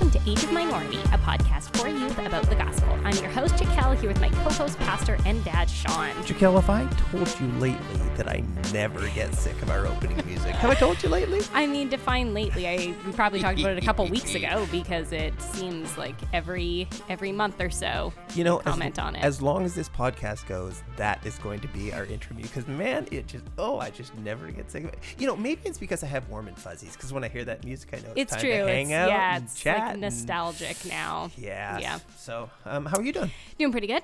[0.10, 1.88] to Age of Minority, a podcast for
[2.18, 2.98] youth about the gospel.
[3.04, 6.10] I'm your host, Jaquelle, here with my co host, pastor, and dad, Sean.
[6.24, 8.44] Jaquelle, if I told you lately that I
[8.74, 11.42] never get sick of our opening music, have I told you lately?
[11.54, 12.68] I mean, define lately.
[12.68, 16.88] I we probably talked about it a couple weeks ago because it seems like every
[17.10, 19.24] every month or so You know, comment as, on it.
[19.24, 22.54] as long as this podcast goes, that is going to be our intro music.
[22.54, 25.00] because man, it just oh, I just never get sick of it.
[25.18, 27.64] You know, maybe it's because I have warm and fuzzies because when I hear that
[27.64, 28.52] music, I know it's, it's time true.
[28.52, 29.78] to hang it's, out yeah, and it's chat.
[29.80, 31.30] like and- nostalgic now.
[31.38, 31.80] Yeah.
[31.80, 32.00] Yeah.
[32.18, 33.32] So, um, how are you doing?
[33.58, 34.04] Doing pretty good.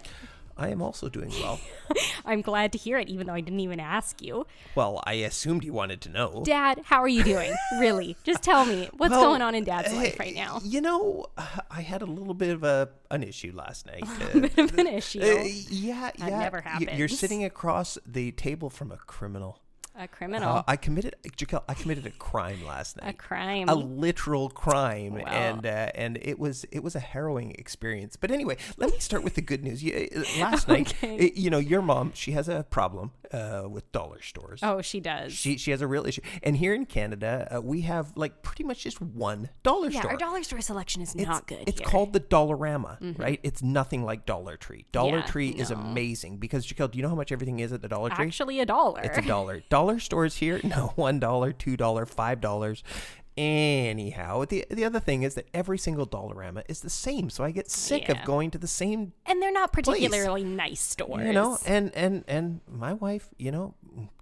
[0.57, 1.59] I am also doing well.
[2.25, 4.45] I'm glad to hear it, even though I didn't even ask you.
[4.75, 6.43] well, I assumed you wanted to know.
[6.45, 7.53] Dad, how are you doing?
[7.79, 8.15] really?
[8.23, 10.59] Just tell me what's Well, going on in Dad's life uh, right now.
[10.63, 11.25] You know,
[11.71, 14.03] I had a little bit of a an issue last night.
[14.33, 15.21] A bit of an issue.
[15.21, 16.39] Uh, yeah, yeah.
[16.39, 19.61] never y- You're sitting across the table from a criminal.
[19.95, 20.57] A criminal.
[20.57, 23.09] Uh, I committed, Jaquelle, I committed a crime last night.
[23.09, 23.67] a crime.
[23.69, 25.25] a literal crime, Wow.
[25.25, 28.15] and uh, and it was it was a harrowing experience.
[28.15, 29.83] But anyway, let me start with the good news.
[29.83, 31.27] You, uh, last night, Okay.
[31.27, 34.59] uh, you know, your mom she has a problem uh, with dollar stores.
[34.63, 35.33] oh, she does.
[35.33, 38.63] She she has a real issue, and here in Canada, uh, we have like pretty
[38.63, 39.91] much just one dollar store.
[39.91, 40.11] yeah, store.
[40.11, 41.63] our dollar store selection is It's, not good.
[41.67, 41.85] it's here.
[41.85, 41.91] Mm-hmm.
[41.91, 43.39] called the Dollarama, right?
[43.43, 44.85] It's nothing like Dollar Tree.
[44.91, 47.81] Dollar Yeah, Tree is amazing because Jaquel, do you know how much everything is at
[47.81, 48.25] the Dollar Tree?
[48.25, 49.01] actually a dollar.
[49.01, 49.61] It's a dollar.
[49.69, 52.83] Dollar stores here, no, one dollar, two dollar, five dollars.
[53.45, 57.49] Anyhow, the the other thing is that every single Dollarama is the same, so I
[57.51, 58.19] get sick Yeah.
[58.19, 59.13] of going to the same.
[59.25, 61.25] and they're not particularly nice stores.
[61.25, 63.73] You know, and and and my wife, you know,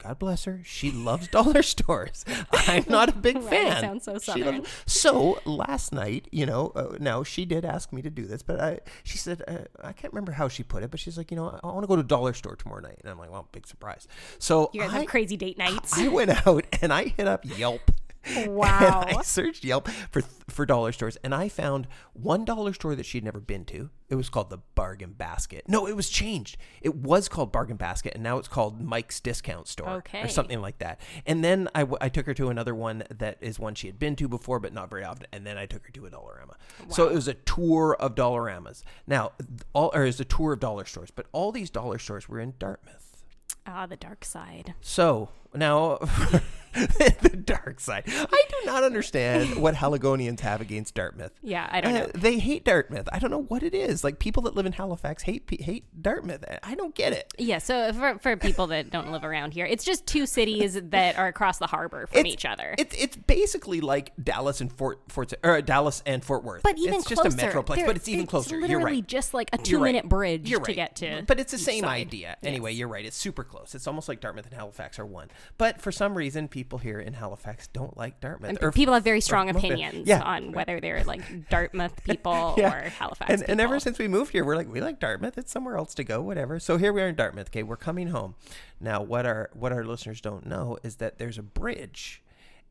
[0.01, 2.23] God bless her, she loves dollar stores.
[2.53, 3.81] I'm not a big you fan.
[3.81, 8.01] sound so She loves- so last night, you know, uh, now she did ask me
[8.01, 10.91] to do this, but I, she said, uh, I can't remember how she put it,
[10.91, 12.99] but she's like, you know, I want to go to a dollar store tomorrow night,
[13.01, 14.07] and I'm like, well, big surprise.
[14.39, 15.97] So you guys I, have crazy date nights.
[15.97, 17.91] I went out and I hit up Yelp.
[18.47, 19.05] Wow.
[19.07, 23.23] I searched Yelp for for dollar stores and I found one dollar store that she'd
[23.23, 23.89] never been to.
[24.09, 25.63] It was called the Bargain Basket.
[25.67, 26.57] No, it was changed.
[26.81, 30.21] It was called Bargain Basket and now it's called Mike's Discount Store Okay.
[30.21, 30.99] or something like that.
[31.25, 33.99] And then I, w- I took her to another one that is one she had
[33.99, 35.27] been to before but not very often.
[35.31, 36.55] And then I took her to a Dollarama.
[36.89, 38.83] So it was a tour of Dollaramas.
[39.07, 39.31] Now,
[39.73, 42.39] all or it was a tour of dollar stores, but all these dollar stores were
[42.39, 43.23] in Dartmouth.
[43.67, 44.73] ah, the dark side.
[44.81, 45.97] So now,
[46.73, 48.03] the dark side.
[48.07, 51.31] I do not understand what Haligonians have against Dartmouth.
[51.41, 52.11] Yeah, I don't Uh, know.
[52.13, 53.09] They hate Dartmouth.
[53.11, 54.03] I don't know what it is.
[54.03, 56.45] Like people that live in Halifax hate hate Dartmouth.
[56.61, 57.33] I don't get it.
[57.39, 61.17] Yeah, so for, for people that don't live around here, it's just two cities that
[61.17, 62.75] are across the harbor from It's- each other.
[62.77, 66.61] It's it's basically like Dallas and Fort Fort or Dallas and Fort Worth.
[66.63, 67.23] but even it's closer.
[67.29, 68.51] just a metroplex, but it's even it's closer.
[68.51, 68.83] literally You're right.
[68.83, 69.87] It's literally just like a You're right.
[69.89, 71.23] two-minute bridge You're to get to.
[71.25, 72.07] But it's the same side.
[72.07, 72.37] idea.
[72.43, 72.79] Anyway, Yes.
[72.79, 73.05] you're right.
[73.05, 73.73] It's super close.
[73.73, 75.29] It's almost like Dartmouth and Halifax are one.
[75.57, 78.49] But for some reason, people here in Halifax don't like Dartmouth.
[78.49, 80.21] And or people have very strong most of it- opinions yeah.
[80.21, 82.73] on whether they're like Dartmouth people Yeah.
[82.73, 83.51] or Halifax and, people.
[83.51, 85.37] and ever since we moved here, we're like, we like Dartmouth.
[85.37, 86.59] It's somewhere else to go, whatever.
[86.59, 87.47] So here we are in Dartmouth.
[87.49, 88.35] Okay, we're coming home.
[88.79, 92.21] Now, what our what our listeners don't know is that there's a bridge,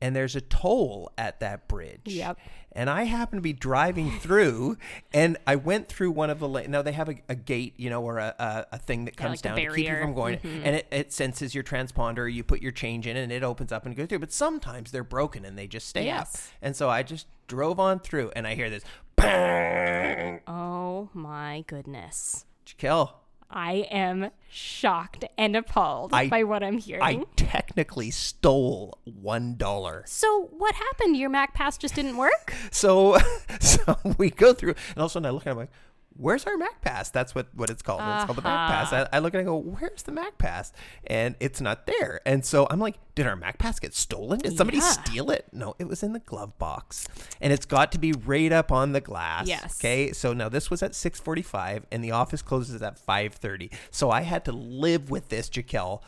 [0.01, 2.01] and there's a toll at that bridge.
[2.05, 2.39] Yep.
[2.73, 4.77] And I happened to be driving through,
[5.13, 6.47] and I went through one of the.
[6.47, 9.17] La- now they have a, a gate, you know, or a, a, a thing that
[9.17, 10.63] comes like down to keep you from going, Mm-hmm.
[10.65, 12.33] and it, it senses your transponder.
[12.33, 14.21] You put your change in, and it opens up and goes through.
[14.21, 16.29] But sometimes they're broken and they just stay up.
[16.63, 18.85] And so I just drove on through, and I hear this.
[19.17, 20.41] Bang!
[20.47, 22.45] oh my goodness.
[22.65, 23.15] Jaquelle,
[23.51, 27.03] I am shocked and appalled I- by what I'm hearing.
[27.03, 30.05] I technically stole one dollar.
[30.07, 31.17] so what happened?
[31.17, 32.53] Your MACPASS just didn't work?
[32.71, 33.19] So,
[33.61, 35.71] so we go through, and all of a sudden I look and I'm like,
[36.19, 38.01] "Where's our MACPASS?" That's what what it's called.
[38.03, 38.93] It's called the MACPASS.
[38.93, 39.09] Uh-huh.
[39.13, 40.73] I, I look and I go, "Where's the MACPASS?"
[41.07, 42.21] And it's not there.
[42.27, 44.41] And so I'm like, "Did our MACPASS get stolen?
[44.41, 44.85] Did somebody Yeah.
[44.85, 47.09] steal it?" No, it was in the glove box,
[47.41, 49.47] and it's got to be right up on the glass.
[49.47, 49.79] Yes.
[49.81, 50.13] Okay.
[50.13, 53.71] So now this was at 6:45, and the office closes at 5:30.
[53.91, 56.03] So I had to live with this, Jaquelle,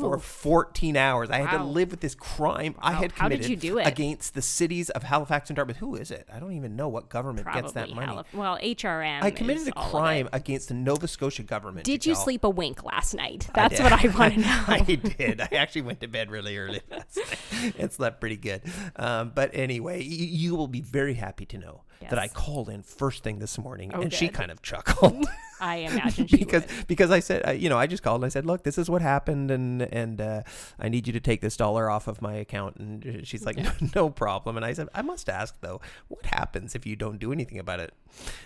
[0.00, 1.30] for 14 hours.
[1.30, 3.86] I had to live with this crime I had How did committed you do it?
[3.86, 5.76] against the cities of Halifax and Dartmouth.
[5.78, 6.26] Who is it?
[6.32, 8.12] I don't even know what government Probably gets that money.
[8.12, 9.22] Halif- well, HRM.
[9.22, 11.84] I committed is a crime against the Nova Scotia government.
[11.84, 13.48] Did you sleep a wink last night?
[13.54, 13.82] That's did.
[13.82, 14.64] what I want to know.
[14.66, 15.40] I did.
[15.40, 18.62] I actually went to bed really early last night and slept pretty good.
[18.96, 22.82] Um, but anyway, y- you will be very happy to know that I called in
[22.82, 25.26] first thing this morning, Oh, and she kind of chuckled.
[25.60, 26.86] I imagine she because would.
[26.86, 28.88] because I said uh, you know I just called and I said look this is
[28.88, 30.42] what happened and and uh,
[30.78, 32.76] I need you to take this dollar off of my account.
[32.76, 33.58] And she's like
[33.94, 34.56] no, problem.
[34.56, 37.80] And I said I must ask though what happens if you don't do anything about
[37.80, 37.92] it?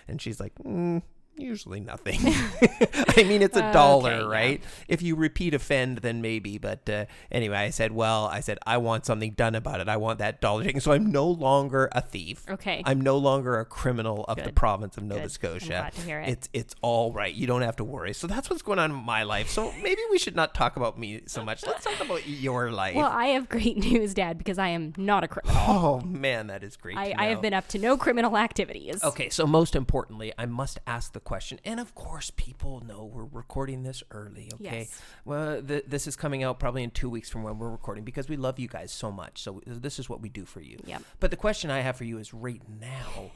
[0.09, 1.01] And she's like mm,
[1.37, 2.19] Usually nothing.
[2.23, 4.29] I mean, it's a dollar, Okay, yeah.
[4.29, 4.63] right?
[4.87, 6.57] If you repeat offend, then maybe.
[6.57, 9.89] But uh, anyway, I said, well, I said, I want something done about it.
[9.89, 10.79] I want that dollar taken.
[10.81, 12.45] So I'm no longer a thief.
[12.49, 12.81] Okay.
[12.85, 15.23] I'm no longer a criminal of the province of Nova Good.
[15.23, 15.67] I'm Scotia.
[15.67, 16.29] glad to hear it.
[16.29, 17.33] It's it's all right.
[17.33, 18.13] You don't have to worry.
[18.13, 19.49] So that's what's going on in my life.
[19.49, 21.65] So maybe we should not talk about me so much.
[21.65, 22.95] Let's talk about your life.
[22.95, 25.61] Well, I have great news, Dad, because I am not a criminal.
[25.67, 26.97] oh man, that is great.
[26.97, 29.03] I, I have been up to no criminal activities.
[29.03, 33.25] Okay, so most importantly, I must ask the question, and of course, people know we're
[33.25, 34.49] recording this early.
[34.53, 35.01] Okay, Yes.
[35.25, 38.29] well, th- this is coming out probably in two weeks from when we're recording because
[38.29, 39.41] we love you guys so much.
[39.41, 40.77] So this is what we do for you.
[40.85, 41.01] Yep.
[41.19, 43.31] But the question I have for you is, right now,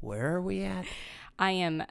[0.00, 0.84] where are we at?
[1.38, 1.82] I am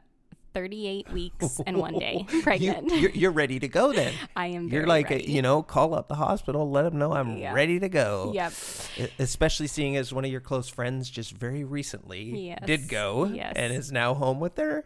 [0.53, 2.91] 38 weeks and one day pregnant.
[2.91, 4.13] you're, you're ready to go then.
[4.35, 5.09] I am You're like.
[5.09, 8.31] A, you know, call up the hospital, let them know I'm ready to go.
[8.35, 8.53] Yep.
[9.17, 12.59] Especially seeing as one of your close friends just very recently Yes.
[12.65, 13.53] did go Yes.
[13.55, 14.83] and is now home with their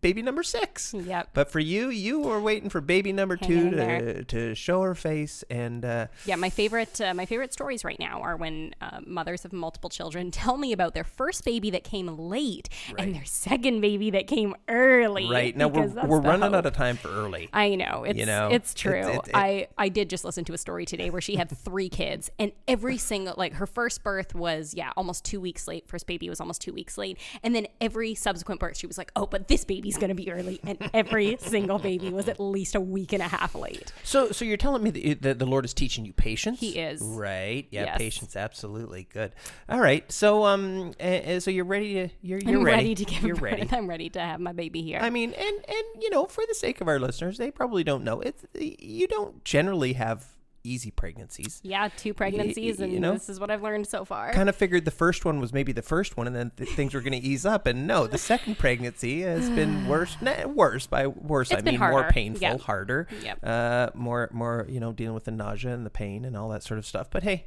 [0.00, 0.94] baby number six.
[0.94, 1.30] Yep.
[1.34, 4.94] But for you, you were waiting for baby number Hanging two to, to show her
[4.94, 9.00] face, and uh, Yeah, my favorite uh, my favorite stories right now are when uh,
[9.06, 13.00] mothers of multiple children tell me about their first baby that came late Right.
[13.06, 15.28] and their second baby that came early.
[15.30, 16.54] right now we're, we're running hope.
[16.54, 17.48] out of time for early.
[17.52, 18.92] I know it's You know, it's it's- true.
[19.12, 21.88] it- it- I I did just listen to a story today where she had three
[21.88, 25.86] kids and every single like her first birth was yeah almost two weeks late.
[25.88, 29.12] First baby was almost two weeks late, and then every subsequent birth she was like,
[29.16, 32.80] oh, but this baby's gonna be early, and every single baby was at least a
[32.80, 33.92] week and a half late.
[34.04, 36.60] So, so you're telling me that, that the Lord is teaching you patience?
[36.60, 37.00] He is.
[37.02, 37.66] Right.
[37.70, 37.98] Yeah, Yes.
[37.98, 38.36] patience.
[38.36, 39.08] Absolutely.
[39.12, 39.32] Good.
[39.68, 40.10] All right.
[40.10, 42.76] So, um, uh, so you're ready to you're you're I'm ready.
[42.78, 43.42] ready to give You're birth.
[43.42, 43.68] ready.
[43.72, 44.98] I'm ready to have my baby here.
[45.00, 48.04] I mean, and and you know, for the sake of our listeners, they probably don't
[48.04, 48.36] know it.
[48.54, 50.26] You don't generally have
[50.64, 51.60] easy pregnancies.
[51.62, 53.12] yeah, two pregnancies, and you know?
[53.12, 54.32] this is what I've learned so far.
[54.32, 56.94] Kind of figured the first one was maybe the first one, and then th- things
[56.94, 57.66] were going to ease up.
[57.66, 60.16] And no, the second pregnancy has been worse.
[60.20, 62.58] Nah, worse by worse, I It's been mean more painful, Yeah.
[62.58, 63.06] harder.
[63.22, 63.38] Yep.
[63.42, 64.66] Uh, more, more.
[64.68, 67.08] You know, dealing with the nausea and the pain and all that sort of stuff.
[67.10, 67.46] But hey,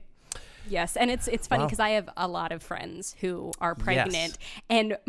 [0.69, 1.67] Yes, and it's it's funny Wow.
[1.67, 3.83] because I have a lot of friends who are Yes.
[3.83, 4.37] pregnant,
[4.69, 4.97] and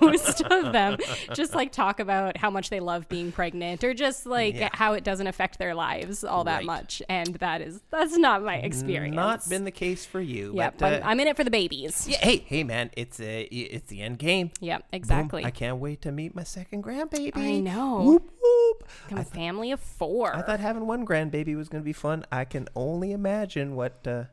[0.00, 0.98] most of them
[1.34, 4.70] just like talk about how much they love being pregnant, or just like Yeah.
[4.72, 6.66] how it doesn't affect their lives all that Right.
[6.66, 7.02] much.
[7.08, 9.14] And that is that's not my experience.
[9.14, 10.52] not been the case for you.
[10.54, 12.06] Yeah, but, uh, I'm in it for the babies.
[12.08, 14.50] yeah, hey, hey, man, it's a, it's the end game.
[14.60, 14.84] Yeah, Boom.
[14.92, 15.44] exactly.
[15.44, 17.36] I can't wait to meet my second grandbaby.
[17.36, 18.00] I know.
[18.02, 18.88] Whoop whoop.
[19.10, 20.34] I'm a family of four.
[20.34, 22.24] I thought having one grandbaby was going to be fun.
[22.32, 24.24] I can only imagine what uh,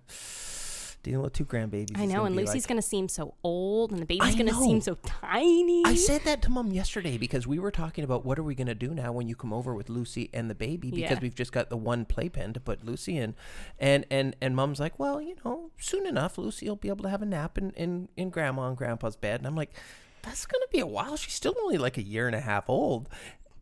[1.03, 1.97] dealing with two grandbabies.
[1.97, 2.67] I know, and Lucy's like.
[2.67, 4.63] gonna seem so old, and the I baby's gonna know.
[4.63, 5.83] seem so tiny.
[5.85, 8.67] I said that to mom yesterday because we were talking about what are we going
[8.67, 11.19] to do now when you come over with Lucy and the baby because Yeah.
[11.21, 13.35] we've just got the one playpen to put Lucy in,
[13.79, 17.09] and and and mom's like, well, you know, soon enough Lucy will be able to
[17.09, 19.71] have a nap in in, in grandma and grandpa's bed, and I'm like,
[20.21, 21.17] that's going to be a while.
[21.17, 23.09] She's still only like a year and a half old.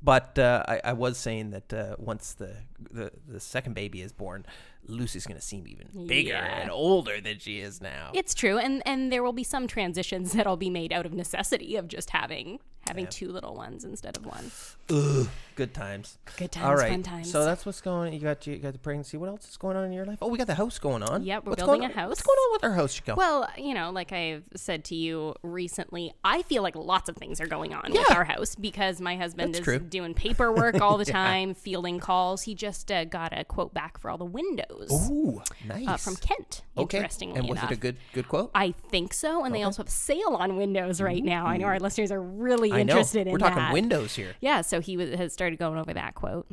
[0.02, 2.56] But uh, I, I was saying that uh, once the,
[2.90, 4.46] the the second baby is born,
[4.88, 6.62] Lucy's going to seem even bigger Yeah.
[6.62, 8.12] and older than she is now.
[8.14, 11.76] It's true, and and there will be some transitions that'll be made out of necessity
[11.76, 14.50] of just having having two little ones instead of one.
[14.90, 16.18] Ugh, good times.
[16.38, 16.90] Good times, All right.
[16.90, 17.30] fun times.
[17.32, 18.14] So that's what's going.
[18.14, 19.16] You got you got the pregnancy.
[19.16, 20.18] What else is going on in your life?
[20.24, 21.24] Oh, we got the house going on.
[21.24, 22.10] Yep, we're what's building a house.
[22.10, 23.14] What's going on with our house, Chico?
[23.16, 27.40] Well, you know, like I've said to you recently, I feel like lots of things
[27.40, 29.80] are going on with our house because my husband That's is true.
[29.80, 31.14] doing paperwork all the Yeah.
[31.14, 32.44] time, fielding calls.
[32.44, 35.88] He just uh, got a quote back for all the windows Ooh, nice.
[35.88, 36.64] uh, from Kent.
[36.78, 36.98] okay.
[36.98, 37.72] Interestingly and was enough.
[37.72, 38.52] it a good good quote?
[38.56, 41.46] I think so, and they also have sale on windows right now.
[41.46, 42.94] I know our listeners are really I know.
[42.94, 43.74] interested in We're talking that.
[43.74, 44.34] windows here.
[44.42, 46.48] Yeah, so he was, has started going over that quote.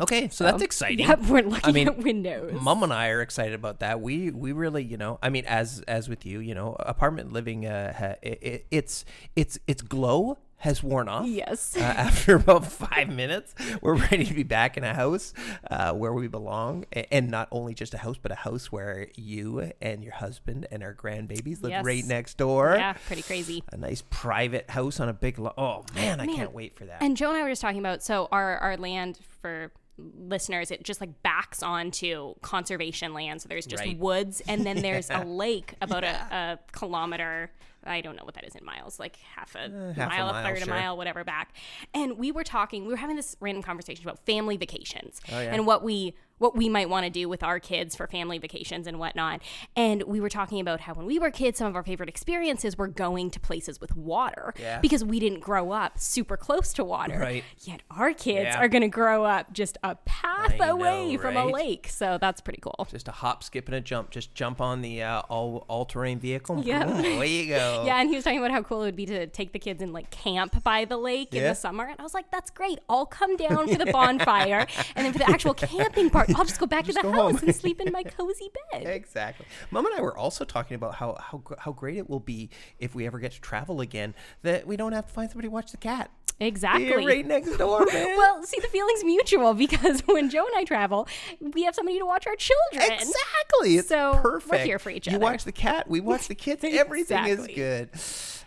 [0.00, 1.06] Okay, so that's exciting.
[1.08, 2.60] Yep, we're looking mean, at windows.
[2.62, 4.00] Mom and I are excited about that.
[4.00, 7.66] We we really, you know, I mean, as as with you, you know, apartment living,
[7.66, 9.04] uh, it, it, it's
[9.34, 11.26] it's its glow has worn off.
[11.26, 11.76] Yes.
[11.76, 15.32] Uh, after about five minutes, we're ready to be back in a house
[15.70, 19.08] uh, where we belong, A- and not only just a house, but a house where
[19.16, 21.84] you and your husband and our grandbabies live Yes.
[21.84, 22.74] right next door.
[22.76, 23.62] yeah, pretty crazy.
[23.72, 25.54] A nice private house on a big lot.
[25.56, 26.34] Oh man, I Man.
[26.36, 27.02] can't wait for that.
[27.02, 30.84] And Joe and I were just talking about so our our land for listeners it
[30.84, 33.98] just like backs onto conservation land so there's just Right.
[33.98, 37.50] woods and then there's a lake about a, a kilometer
[37.88, 40.32] i don't know what that is in miles like half a Uh, half mile a
[40.32, 40.66] mile, third sure.
[40.74, 41.54] a mile whatever back
[41.94, 45.52] and we were talking we were having this random conversation about family vacations Oh, yeah.
[45.54, 48.86] and what we what we might want to do with our kids for family vacations
[48.86, 49.42] and whatnot.
[49.76, 52.76] And we were talking about how when we were kids, some of our favorite experiences
[52.78, 54.80] were going to places with water Yeah.
[54.80, 57.18] because we didn't grow up super close to water.
[57.18, 57.44] Right.
[57.60, 58.58] Yet our kids Yeah.
[58.62, 61.88] are going to grow up just a path I know, away from a lake.
[61.88, 62.86] So that's pretty cool.
[62.90, 64.10] Just a hop, skip, and a jump.
[64.10, 66.62] Just jump on the uh, all all terrain vehicle.
[66.64, 66.84] Yeah.
[67.16, 67.82] Away you go.
[67.88, 69.82] Yeah, and he was talking about how cool it would be to take the kids
[69.82, 71.84] and like camp by the lake in the summer.
[71.84, 72.78] And I was like, that's great.
[72.88, 74.66] I'll come down for the bonfire.
[74.96, 77.38] and then for the actual camping part, I'll just go back to the house home.
[77.46, 78.84] and sleep in my cozy bed.
[78.98, 79.46] Exactly.
[79.70, 82.94] Mom and I were also talking about how, how how great it will be if
[82.94, 85.70] we ever get to travel again that we don't have to find somebody to watch
[85.70, 86.10] the cat.
[86.40, 86.86] Exactly.
[86.86, 88.16] You're right next door, man.
[88.16, 91.08] Well, see, the feeling's mutual because when Joe and I travel,
[91.40, 92.92] we have somebody to watch our children.
[92.92, 93.76] Exactly.
[93.78, 95.22] It's So, we're here for each You other.
[95.24, 96.62] watch the cat, we watch the kids.
[96.64, 97.90] Everything is good.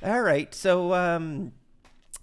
[0.04, 0.54] All right.
[0.56, 1.52] So um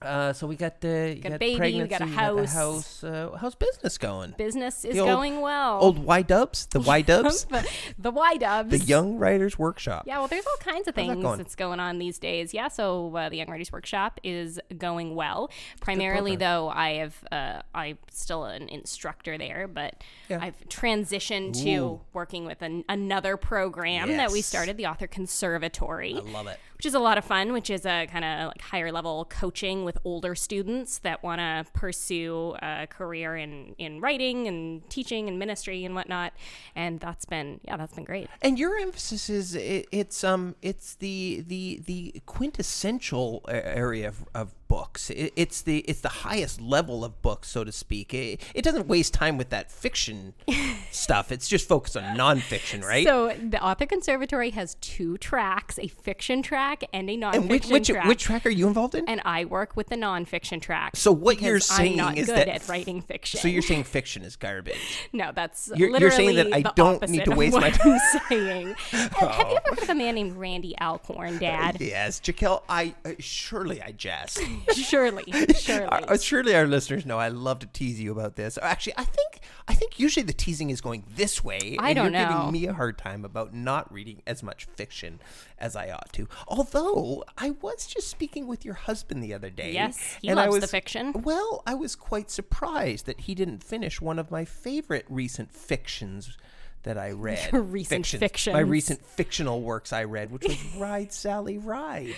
[0.00, 2.26] uh so we got the you Got a got baby, we got a pregnancy, you
[2.26, 2.54] got the house.
[2.54, 3.04] house.
[3.04, 4.34] Uh, how's business going?
[4.38, 5.80] Business is old- going well.
[5.80, 8.70] Old Y Dubs, the Y Dubs, the, the Y dubs.
[8.70, 10.04] the Young Writers Workshop.
[10.06, 11.38] Yeah, well, there's all kinds of things going?
[11.38, 12.54] that's going on these days.
[12.54, 15.50] Yeah, so uh, the Young Writers Workshop is going well.
[15.80, 19.94] Primarily, though, I have uh, I'm still an instructor there, but
[20.28, 20.38] Yeah.
[20.40, 21.64] I've transitioned Ooh.
[21.64, 26.58] to working with an, another program that we started, the Author Conservatory I love it.
[26.78, 29.84] Which is a lot of fun, which is a kind of like higher level coaching
[29.84, 35.40] with older students that want to pursue a career in, in writing and teaching and
[35.40, 36.32] ministry and whatnot.
[36.76, 38.28] And that's been, yeah, that's been great.
[38.42, 44.54] And your emphasis is it, it's um it's the the the quintessential area of, of
[44.68, 45.10] books.
[45.10, 48.14] It, it's the it's the highest level of books, so to speak.
[48.14, 50.34] It, it doesn't waste time with that fiction
[50.90, 51.32] stuff.
[51.32, 53.06] It's just focused on nonfiction, right?
[53.06, 57.66] So the Author Conservatory has two tracks, a fiction track and a nonfiction and which
[57.68, 58.06] which track.
[58.06, 59.08] which track are you involved in?
[59.08, 60.96] and I work with the nonfiction track.
[60.96, 63.40] So what you're saying I'm not is good that at writing fiction.
[63.40, 64.76] so you're saying fiction is garbage.
[65.12, 67.98] no, that's You're- literally you're saying that I don't need to waste my I'm
[68.28, 68.74] saying.
[68.90, 71.80] Have have you ever heard of a man named Randy Alcorn, Dad?
[71.80, 74.40] Yes, Jaquelle, I uh, surely I jest.
[74.74, 75.24] Surely,
[75.56, 75.84] surely.
[75.86, 78.58] Our- uh, surely our listeners know I love to tease you about this.
[78.60, 81.76] Actually, I think I think usually the teasing is going this way.
[81.78, 82.36] I and don't you're know.
[82.46, 85.20] giving me a hard time about not reading as much fiction
[85.58, 86.28] as I ought to.
[86.46, 89.72] Although I was just speaking with your husband the other day.
[89.72, 91.12] Yes, he and I loves the fiction.
[91.22, 96.36] Well, I was quite surprised that he didn't finish one of my favorite recent fictions
[96.84, 97.50] that I read.
[97.52, 98.20] Your recent Fictions.
[98.20, 98.54] fictions.
[98.54, 102.14] My recent fictional works I read, which was Ride Sally Ride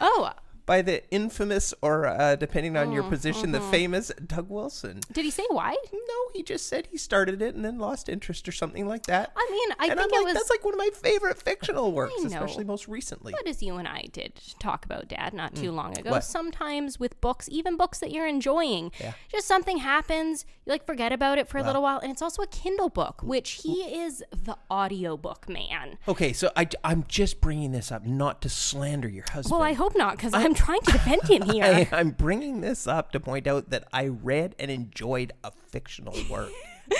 [0.00, 0.30] oh,
[0.66, 3.70] by the infamous, or uh, depending on Mm, your position, the mm-hmm.
[3.70, 5.00] famous Doug Wilson.
[5.12, 5.76] did he say why?
[5.92, 9.32] No, he just said he started it and then lost interest or something like that.
[9.36, 10.34] I mean, I and think I'm it like, was.
[10.34, 12.26] that's like one of my favorite fictional works, know.
[12.26, 13.32] especially most recently.
[13.32, 16.12] But as you and I did talk about, Dad, not too long ago, Mm.
[16.12, 16.24] What?
[16.24, 19.12] sometimes with books, even books that you're enjoying, Yeah.
[19.30, 22.42] just something happens, you like forget about it for a little while, and it's also
[22.42, 25.98] a Kindle book, which he is the audiobook man.
[26.08, 29.52] Okay, so I, am just bringing this up not to slander your husband.
[29.52, 31.64] Well, I hope not, because I'm trying to defend him here.
[31.64, 36.16] I, I'm bringing this up to point out that I read and enjoyed a fictional
[36.30, 36.50] work.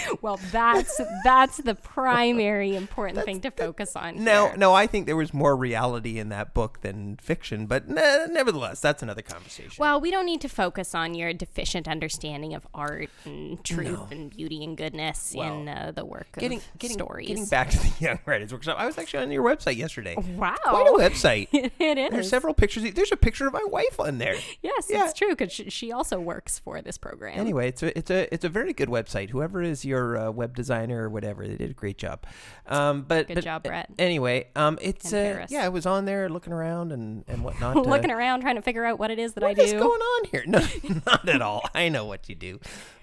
[0.22, 4.16] well, that's that's the primary important thing to focus on.
[4.18, 4.54] Here.
[4.56, 8.80] no, I think there was more reality in that book than fiction, but ne- nevertheless,
[8.80, 9.75] that's another conversation.
[9.78, 14.30] Well, we don't need to focus on your deficient understanding of art and truth and
[14.30, 17.28] beauty and goodness in uh, the work getting of getting stories.
[17.28, 20.14] getting back to the Young Writers Workshop, I was actually on your website yesterday.
[20.37, 21.49] wow, Quite a website.
[21.78, 22.11] it is.
[22.11, 22.92] There's several pictures.
[22.92, 24.34] There's a picture of my wife on there.
[24.62, 25.04] Yes, Yeah.
[25.04, 27.38] it's true because she, she also works for this program.
[27.38, 29.30] Anyway, it's a it's a it's a very good website.
[29.30, 32.24] Whoever is your uh, web designer or whatever, they did a great job.
[32.66, 33.90] Um, but Good but, job, Brett.
[33.98, 37.76] Anyway, um, it's uh, yeah, I was on there looking around and and whatnot.
[37.76, 39.62] uh, looking around trying to figure out what it is that I do.
[39.62, 40.44] is going on here?
[40.46, 40.60] No,
[41.06, 41.68] not at all.
[41.74, 42.60] I know what you do.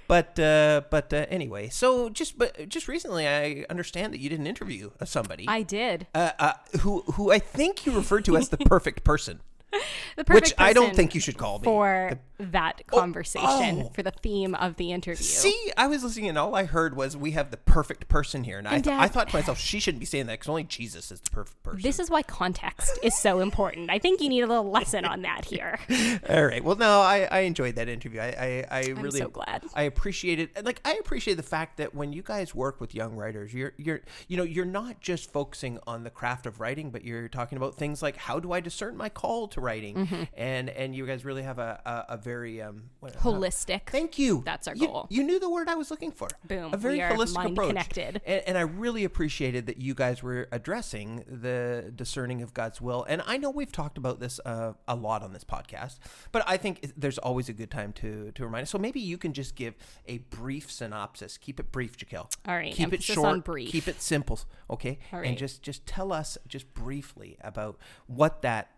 [0.08, 4.40] But uh, but uh, anyway, so just but just recently, I understand that you did
[4.40, 6.08] an interview of somebody I did.
[6.16, 9.42] uh, uh, who who I think you referred to as the perfect person,
[10.16, 11.64] The which I don't think you should call me.
[11.64, 13.92] for that oh, conversation oh.
[13.94, 15.24] for the theme of the interview.
[15.24, 18.58] See, I was listening, and all I heard was we have the perfect person here,
[18.58, 20.64] and, I, th- Dad- I thought to myself, she shouldn't be saying that because only
[20.64, 21.82] Jesus is the perfect person.
[21.82, 23.90] This is why context is so important.
[23.90, 25.80] I think you need a little lesson on that here.
[26.30, 26.64] all right.
[26.64, 28.20] Well, no, I, I enjoyed that interview.
[28.20, 29.64] I I, I really so glad.
[29.74, 30.66] I appreciate it.
[30.66, 34.02] Like I appreciate the fact that when you guys work with young writers, you're you're
[34.28, 37.76] you know you're not just focusing on the craft of writing, but you're talking about
[37.76, 41.26] things like how do I discern my call to to writing, and and you guys
[41.26, 43.88] really have a a, a very um what, uh, Holistic.
[43.88, 44.42] Thank you.
[44.46, 45.08] That's our goal.
[45.10, 46.28] You, knew the word I was looking for.
[46.48, 46.74] Boom.
[46.74, 47.68] A very holistic approach.
[47.68, 48.22] connected.
[48.26, 53.06] And, and I really appreciated that you guys were addressing the discerning of God's will.
[53.08, 55.98] And I know we've talked about this uh, a lot on this podcast,
[56.32, 58.70] but I think there's always a good time to to remind us.
[58.70, 59.76] So maybe you can just give
[60.08, 61.38] a brief synopsis.
[61.38, 62.30] Keep it brief, Jaquelle.
[62.48, 63.44] All right, Keep it short.
[63.44, 63.72] brief.
[63.72, 64.40] Keep it simple.
[64.70, 65.00] Okay.
[65.12, 68.70] All And just just tell us just briefly about what that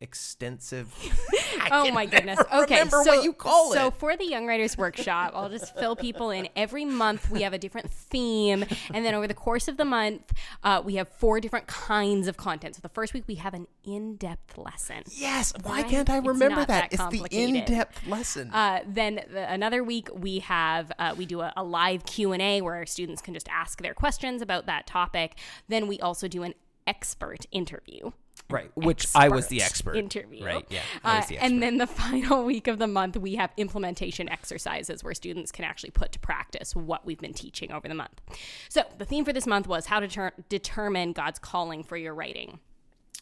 [0.00, 0.92] extensive.
[1.72, 2.40] Oh my goodness.
[2.52, 2.76] Okay.
[2.76, 3.94] Remember so, what you call so it.
[3.94, 6.48] for the Young Writers Workshop, I'll just fill people in.
[6.56, 8.64] Every month we have a different theme,
[8.94, 10.32] and then over the course of the month,
[10.64, 12.76] uh, we have four different kinds of content.
[12.76, 15.02] So the first week we have an in-depth lesson.
[15.10, 15.52] Yes.
[15.62, 15.90] Why Right?
[15.90, 16.90] can't I It's remember not that?
[16.90, 18.50] that It's the in-depth lesson.
[18.52, 22.40] Uh, then the, another week we have uh, we do a, a live Q and
[22.42, 25.36] A where our students can just ask their questions about that topic.
[25.68, 26.54] Then we also do an
[26.86, 28.10] expert interview.
[28.48, 28.70] Right.
[28.74, 29.96] Which I was the expert expert.
[29.96, 30.44] interview.
[30.44, 30.66] Right.
[30.68, 30.80] Yeah.
[31.04, 34.28] I was Uh, the and then the final week of the month, we have implementation
[34.28, 38.20] exercises where students can actually put to practice what we've been teaching over the month.
[38.68, 42.14] So, the theme for this month was how to ter- determine God's calling for your
[42.14, 42.58] writing.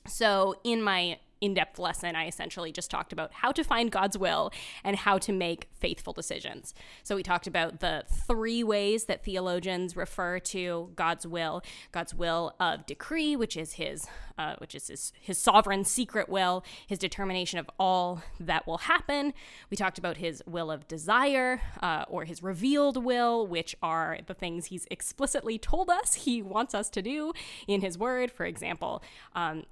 [0.06, 4.18] So, in my in depth lesson, I essentially just talked about how to find God's
[4.18, 4.50] will
[4.84, 6.74] and how to make faithful decisions.
[7.02, 12.54] So, we talked about the three ways that theologians refer to God's will God's will
[12.60, 14.06] of decree, which is his.
[14.38, 19.34] Uh, which is his, his sovereign secret will, his determination of all that will happen.
[19.68, 24.34] We talked about his will of desire uh, or his revealed will, which are the
[24.34, 27.32] things he's explicitly told us he wants us to do
[27.66, 28.30] in his word.
[28.30, 29.02] For example,
[29.34, 29.64] um,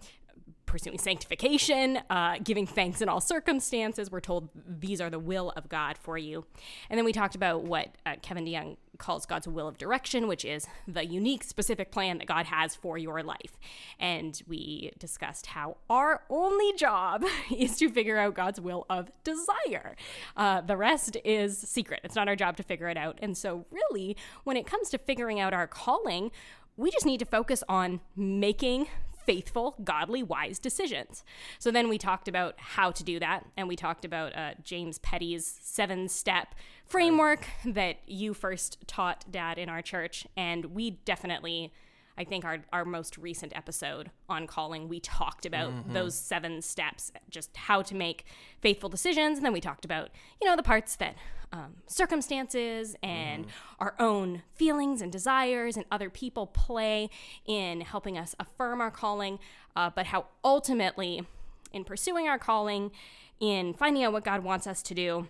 [0.77, 4.11] pursuing sanctification, uh, giving thanks in all circumstances.
[4.11, 6.45] We're told these are the will of God for you.
[6.91, 10.45] And then we talked about what uh, Kevin DeYoung calls God's will of direction, which
[10.45, 13.57] is the unique, specific plan that God has for your life.
[13.99, 17.25] And we discussed how our only job
[17.57, 19.97] is to figure out God's will of desire.
[20.37, 22.01] Uh, the rest is secret.
[22.05, 23.19] It's not our job to figure it out.
[23.23, 24.15] And so, really,
[24.45, 26.33] when it comes to figuring out our calling,
[26.77, 28.89] we just need to focus on making
[29.27, 31.25] faithful, godly, wise decisions.
[31.59, 34.99] So then we talked about how to do that, and we talked about uh, James
[35.01, 36.55] Petty's seven step
[36.87, 40.27] framework that you first taught, Dad, in our church.
[40.37, 41.73] And we definitely,
[42.19, 47.13] I think, our, our most recent episode on calling, we talked about those seven steps,
[47.29, 48.25] just how to make
[48.61, 49.39] faithful decisions.
[49.39, 50.09] And then we talked about,
[50.41, 51.17] you know, the parts that
[51.53, 53.47] um, circumstances and
[53.79, 57.09] our own feelings and desires and other people play
[57.45, 59.39] in helping us affirm our calling,
[59.77, 61.23] uh, but how ultimately,
[61.73, 62.91] in pursuing our calling,
[63.41, 65.29] in finding out what God wants us to do,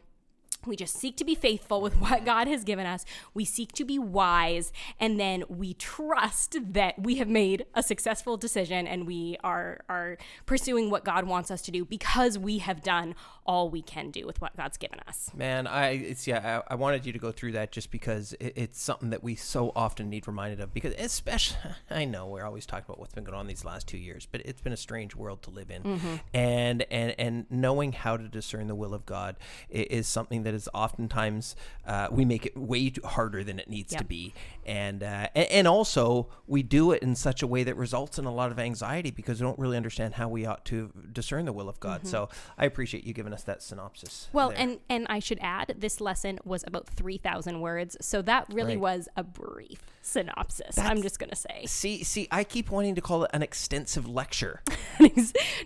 [0.67, 3.05] we just seek to be faithful with what God has given us.
[3.35, 8.37] We seek to be wise, and then we trust that we have made a successful
[8.37, 12.83] decision and we are are pursuing what God wants us to do because we have
[12.83, 15.31] done all we can do with what God's given us.
[15.35, 18.53] Man, I it's yeah, I, I wanted you to go through that just because it,
[18.57, 20.75] it's something that we so often need reminded of.
[20.75, 21.59] Because especially,
[21.91, 24.43] I know we're always talking about what's been going on these last two years, but
[24.45, 26.15] it's been a strange world to live in, Mm-hmm.
[26.35, 29.37] and and and knowing how to discern the will of God
[29.71, 31.55] is something that is oftentimes
[31.87, 34.33] uh, we make it way harder than it needs to be,
[34.65, 38.25] and, uh, and and also we do it in such a way that results in
[38.25, 41.53] a lot of anxiety because we don't really understand how we ought to discern the
[41.53, 42.07] will of God.
[42.07, 44.27] So I appreciate you giving us that synopsis.
[44.29, 44.37] Mm-hmm.
[44.37, 44.59] Well, there.
[44.59, 48.77] and and I should add, this lesson was about three thousand words, so that really
[48.77, 48.81] Right.
[48.99, 50.79] was a brief synopsis.
[50.79, 54.63] I'm just gonna say See, see, I keep wanting to call it an extensive lecture,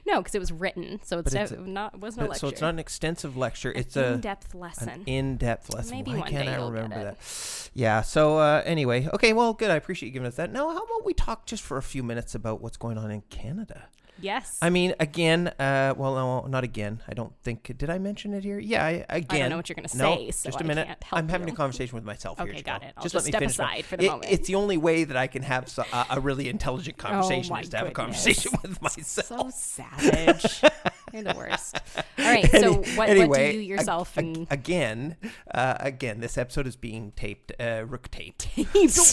[0.06, 2.40] no, because it was written, so it's, it's a- not wasn't a lecture.
[2.40, 3.72] so it's not an extensive lecture.
[3.74, 4.88] It's a in-depth lesson.
[4.88, 5.96] an in-depth lesson.
[5.96, 7.18] Maybe Why one can't day I you'll get remember it.
[7.18, 7.70] that?
[7.74, 8.02] Yeah.
[8.02, 9.32] So uh, anyway, okay.
[9.32, 9.70] Well, good.
[9.70, 10.50] I appreciate you giving us that.
[10.52, 13.22] Now, how about we talk just for a few minutes about what's going on in
[13.30, 13.88] Canada?
[14.20, 17.02] Yes, I mean, again, uh, well, no, not again.
[17.08, 17.76] I don't think.
[17.78, 18.58] Did I mention it here?
[18.58, 19.06] Yeah, I, again.
[19.10, 19.50] I, again.
[19.50, 20.88] know what you're gonna no, say, so just a minute.
[21.12, 21.54] I'm having you.
[21.54, 22.48] a conversation with myself here.
[22.48, 22.88] Okay, got Jaquelle.
[22.88, 22.94] it.
[22.96, 24.32] I'll just just let me step finish my- aside for the It- moment.
[24.32, 27.56] It's the only way that I can have so, a, a really intelligent conversation Oh
[27.56, 29.26] my is to have a conversation with myself.
[29.26, 30.62] so savage.
[31.12, 31.76] You're the worst.
[32.18, 35.16] All right, so what, what do you yourself ag- and again,
[35.52, 38.48] uh, again, this episode is being taped, uh, rook taped.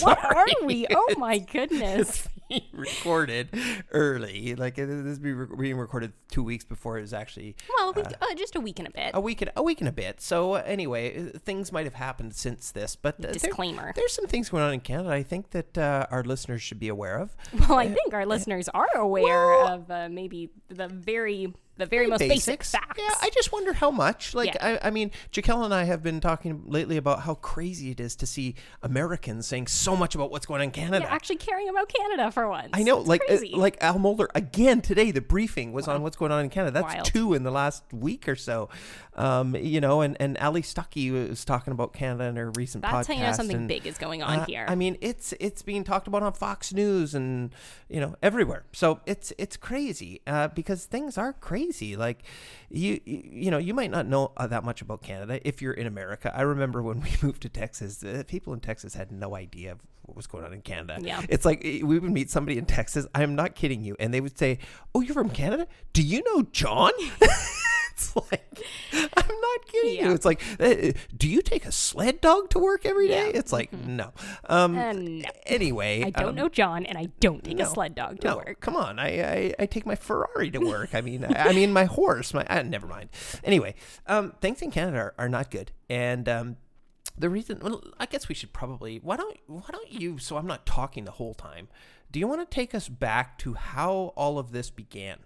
[0.01, 0.85] what are we?
[0.91, 2.27] Oh my goodness!
[2.73, 3.49] recorded
[3.91, 4.55] early.
[4.55, 8.13] Like uh, this is being recorded two weeks before it was actually Well, we, uh,
[8.35, 9.11] just a week and a bit.
[9.13, 10.21] a week and a week and a bit.
[10.21, 13.91] So uh, anyway, uh, things might have happened since this, but uh, there- Disclaimer.
[13.95, 15.09] there's some things going on in Canada.
[15.09, 17.35] I think that uh, our listeners should be aware of.
[17.67, 22.07] Well, I think our listeners are aware Well- of uh, maybe the very the very
[22.07, 22.99] most basic facts.
[22.99, 24.33] Yeah, I just wonder how much.
[24.33, 24.79] Like, Yeah.
[24.81, 28.15] I, I mean, Jaquelle and I have been talking lately about how crazy it is
[28.17, 31.05] to see Americans saying so much about what's going on in Canada.
[31.05, 32.69] Yeah, actually caring about Canada for once.
[32.73, 35.11] I know, It's like uh, like Al Mohler again today.
[35.11, 36.71] The briefing was on what's going on in Canada.
[36.81, 37.05] That's Wild.
[37.05, 38.69] two in the last week or so.
[39.17, 42.91] Um, you know, and and Allie Stuckey was talking about Canada in her recent podcast.
[42.91, 44.65] That's how you know something and, big is going on uh, here.
[44.67, 47.53] I mean, it's it's being talked about on Fox News and
[47.89, 48.65] you know everywhere.
[48.73, 51.95] So it's it's crazy uh, because things are crazy.
[51.95, 52.23] Like
[52.69, 55.87] you you know you might not know uh, that much about Canada if you're in
[55.87, 56.31] America.
[56.35, 59.79] I remember when we moved to Texas, uh, people in Texas had no idea of
[60.03, 60.99] what was going on in Canada.
[61.01, 61.21] Yeah.
[61.27, 63.07] It's like eh, we would meet somebody in Texas.
[63.15, 64.59] I'm not kidding you, and they would say,
[64.93, 65.67] "Oh, you're from Canada?
[65.93, 66.91] Do you know John?"
[67.97, 70.05] it's like I'm not kidding Yeah.
[70.09, 70.11] you.
[70.13, 73.31] It's like, eh, do you take a sled dog to work every day?
[73.31, 73.39] Yeah.
[73.39, 74.11] It's like no.
[74.47, 75.29] Um, Uh, no.
[75.45, 78.37] Anyway, I don't um, know John, and I don't take a sled dog to no,
[78.37, 78.59] work.
[78.59, 80.93] Come on, I, I I take my Ferrari to work.
[80.93, 82.33] I mean, I, I mean my horse.
[82.33, 83.09] My uh, never mind.
[83.43, 86.57] Anyway, um, things in Canada are, are not good, and um,
[87.17, 87.59] the reason.
[87.61, 88.99] Well, I guess we should probably.
[88.99, 90.19] Why don't Why don't you?
[90.19, 91.67] So I'm not talking the whole time.
[92.11, 95.19] Do you want to take us back to how all of this began?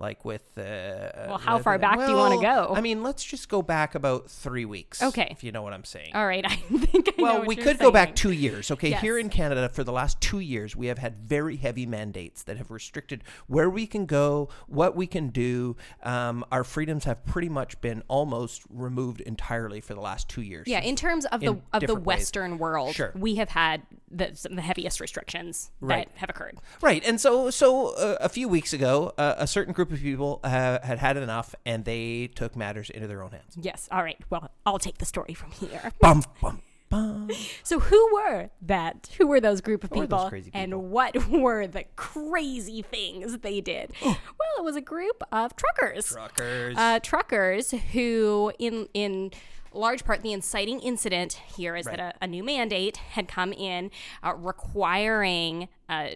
[0.00, 2.72] Like with uh, Well, how far back do you wanna go?
[2.74, 5.02] I mean, let's just go back about three weeks.
[5.02, 5.26] Okay.
[5.32, 6.12] if you know what I'm saying.
[6.14, 8.70] All right, I think I Well, we could go back two years.
[8.70, 9.00] Okay, Yes.
[9.00, 12.56] here in Canada, for the last two years, we have had very heavy mandates that
[12.58, 15.76] have restricted where we can go, what we can do.
[16.04, 20.68] Um, our freedoms have pretty much been almost removed entirely for the last two years.
[20.68, 22.18] Yeah, in terms of the of the different ways.
[22.18, 23.12] Western world, Sure.
[23.16, 26.08] we have had the, some of the heaviest restrictions Right.
[26.12, 26.58] that have occurred.
[26.80, 30.40] Right, and so so uh, a few weeks ago, uh, a certain group of people
[30.44, 33.56] uh, had had enough, and they took matters into their own hands.
[33.60, 33.88] Yes.
[33.92, 34.18] All right.
[34.30, 35.92] Well, I'll take the story from here.
[36.00, 37.30] Bum bum bum.
[37.62, 39.10] So, who were that?
[39.18, 40.30] Who were those group of people?
[40.30, 40.50] people?
[40.54, 43.92] And what were the crazy things they did?
[44.02, 44.16] well,
[44.58, 46.06] it was a group of truckers.
[46.06, 46.76] Truckers.
[46.78, 49.32] Uh, truckers who, in in
[49.78, 53.90] large part, the inciting incident here is that a, a new mandate had come in
[54.22, 56.08] uh, requiring uh,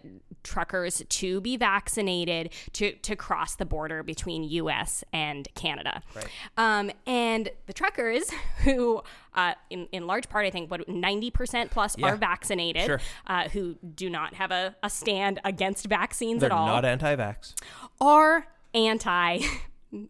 [0.43, 5.03] truckers to be vaccinated to, to cross the border between U.S.
[5.13, 6.01] and Canada.
[6.15, 6.27] Right.
[6.57, 8.29] Um, and the truckers,
[8.63, 9.01] who
[9.33, 12.07] uh, in, in large part, I think, what 90% plus Yeah.
[12.07, 12.99] are vaccinated, Sure.
[13.27, 17.55] uh, who do not have a, a stand against vaccines They're at all, not anti-vax.
[18.01, 19.39] are anti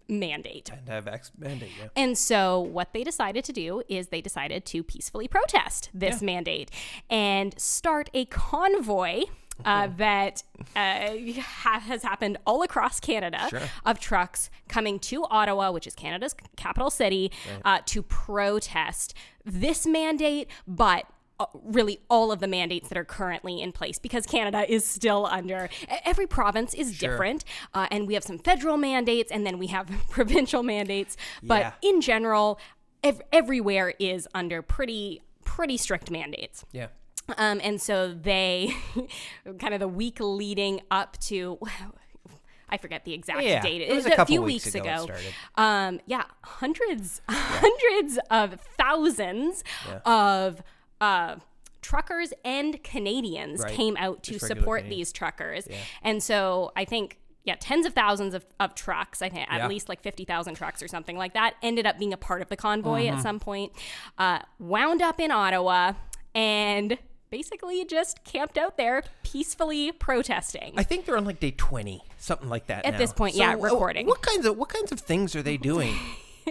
[0.08, 0.72] mandate.
[0.72, 1.72] Anti-vax mandate.
[1.80, 1.88] Yeah.
[1.96, 6.72] And so, what they decided to do is they decided to peacefully protest this mandate
[7.10, 9.24] and start a convoy.
[9.66, 10.42] Uh, that
[10.76, 13.62] uh, ha- has happened all across Canada Sure.
[13.86, 17.32] of trucks coming to Ottawa, which is Canada's capital city,
[17.64, 19.14] uh, to protest
[19.46, 21.06] this mandate, but
[21.54, 25.70] really all of the mandates that are currently in place because Canada is still under
[26.06, 27.10] every province is Sure.
[27.12, 31.60] different uh, and we have some federal mandates and then we have provincial mandates but
[31.62, 31.74] Yeah.
[31.90, 32.60] in general
[33.04, 36.88] ev- everywhere is under pretty pretty strict mandates Yeah.
[37.38, 38.74] um, and so they
[39.60, 41.60] kind of the week leading up to
[42.70, 43.82] I forget the exact Yeah, date.
[43.82, 45.16] it was a a couple few weeks weeks ago ago.
[45.56, 49.64] Um, yeah, hundreds, hundreds of thousands
[50.06, 50.64] of
[51.04, 51.36] uh,
[51.82, 53.74] truckers and Canadians Right.
[53.76, 55.10] came out to support Canadians.
[55.10, 55.68] these truckers,
[56.02, 57.18] and so I think.
[57.46, 59.58] Yeah, tens of thousands of, of trucks, I think Yeah.
[59.66, 62.48] at least like 50,000 trucks or something like that, ended up being a part of
[62.48, 63.18] the convoy Mm-hmm.
[63.18, 63.74] at some point,
[64.18, 65.92] uh, wound up in Ottawa,
[66.34, 66.98] and
[67.30, 70.74] basically just camped out there peacefully protesting.
[70.78, 72.86] I think they're on like day twenty, something like that.
[72.86, 72.98] At now.
[73.00, 74.08] this point, yeah, uh, recording.
[74.08, 75.94] What kinds of what kinds of things are they doing?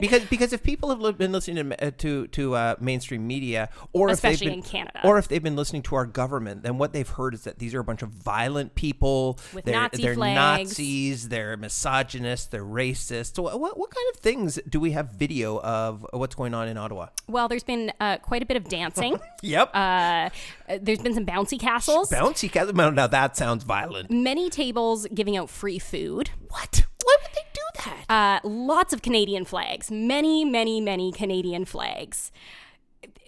[0.00, 4.08] Because because if people have been listening to uh, to, to uh, mainstream media, or
[4.08, 5.00] Especially if they've been, in Canada.
[5.04, 7.74] or if they've been listening to our government, then what they've heard is that these
[7.74, 9.38] are a bunch of violent people.
[9.52, 10.70] With they're, Nazi they're flags.
[10.70, 11.28] Nazis.
[11.28, 12.46] They're misogynists.
[12.46, 13.36] They're racist.
[13.36, 16.76] So what what kind of things do we have video of what's going on in
[16.76, 17.08] Ottawa?
[17.28, 19.18] well, there's been uh, quite a bit of dancing.
[19.44, 19.74] Yep.
[19.74, 20.30] uh,
[20.80, 22.10] there's been some bouncy castles.
[22.10, 22.72] Bouncy castle.
[22.74, 24.10] Now that sounds violent.
[24.10, 26.30] many tables giving out free food.
[26.48, 26.84] What?
[27.04, 27.60] Why would they do
[28.06, 28.40] that?
[28.44, 29.90] Uh, lots of Canadian flags.
[29.90, 32.30] Many, many, many Canadian flags.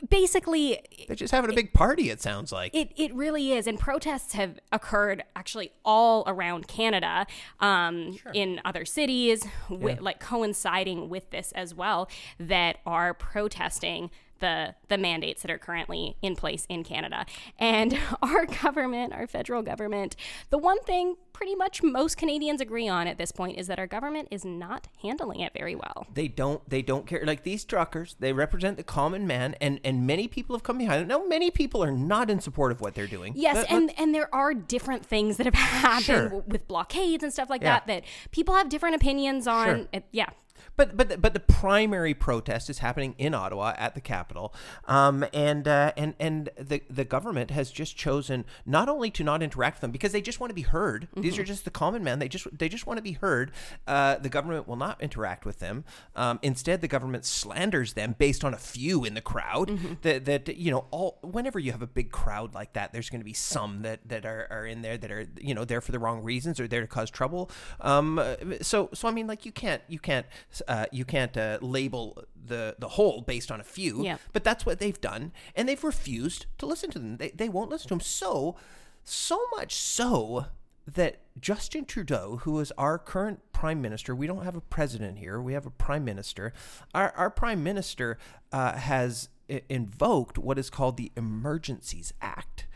[0.08, 2.10] Basically, They're just having a big party.
[2.10, 2.74] It sounds like.
[2.74, 3.66] It, it really is.
[3.66, 7.26] And protests have occurred actually all around Canada,
[7.60, 14.74] um, in other cities, wi- like coinciding with this as well, that are protesting the
[14.88, 17.26] the mandates that are currently in place in Canada.
[17.58, 20.16] And our government, our federal government,
[20.50, 23.86] the one thing pretty much most Canadians agree on at this point is that our
[23.88, 26.06] government is not handling it very well.
[26.14, 30.06] They don't they don't care like these truckers, they represent the common man and and
[30.06, 31.08] many people have come behind them.
[31.08, 33.32] Now many people are not in support of what they're doing.
[33.36, 36.44] Yes, Let- and and there are different things that have happened Sure.
[36.46, 37.80] with blockades and stuff like Yeah.
[37.80, 39.66] that that people have different opinions on.
[39.66, 39.86] Sure.
[39.92, 40.30] It- yeah.
[40.76, 44.54] But but but the primary protest is happening in Ottawa at the Capitol,
[44.86, 49.42] um, and uh, and and the the government has just chosen not only to not
[49.42, 51.08] interact with them because they just want to be heard.
[51.16, 52.18] These are just the common man.
[52.18, 53.52] They just they just want to be heard.
[53.86, 55.84] Uh, the government will not interact with them.
[56.16, 59.70] Um, instead, the government slanders them based on a few in the crowd.
[60.02, 63.20] That that you know all whenever you have a big crowd like that, there's going
[63.20, 65.92] to be some that that are, are in there that are you know there for
[65.92, 67.50] the wrong reasons or there to cause trouble.
[67.80, 68.20] Um,
[68.60, 70.26] so so I mean like you can't you can't
[70.68, 74.04] uh, you can't uh, label the the whole based on a few.
[74.04, 74.18] Yeah.
[74.32, 77.16] But that's what they've done, and they've refused to listen to them.
[77.16, 78.00] They they won't listen to them.
[78.00, 78.56] So
[79.04, 80.46] so much so
[80.86, 85.40] that Justin Trudeau, who is our current prime minister, we don't have a president here,
[85.40, 86.52] we have a prime minister.
[86.94, 88.18] Our, our prime minister
[88.52, 89.28] uh, has
[89.68, 92.66] invoked what is called the Emergencies Act.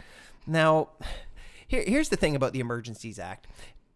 [0.47, 0.91] Now,
[1.67, 3.47] here, here's the thing about the Emergencies Act.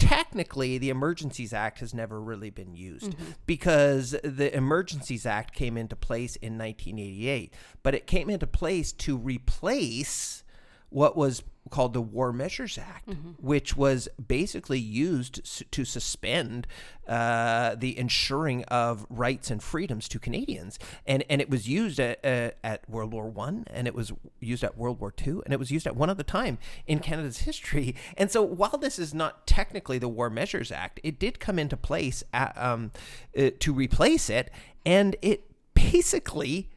[0.03, 3.33] Technically, the Emergencies Act has never really been used mm-hmm.
[3.47, 9.17] because the Emergencies Act came into place in 1988, but it came into place to
[9.17, 10.43] replace
[10.89, 13.09] what was called the War Measures Act,
[13.41, 16.67] which was basically used to suspend
[17.09, 22.25] uh, the ensuring of rights and freedoms to Canadians, and and it was used at,
[22.25, 25.59] uh, at World War One, and it was used at World War Two, and it
[25.59, 27.95] was used at one other time in Canada's history.
[28.17, 31.77] And so, while this is not technically the War Measures Act, it did come into
[31.77, 32.91] place at, um,
[33.37, 34.51] uh, to replace it,
[34.85, 35.45] and it
[35.75, 36.71] basically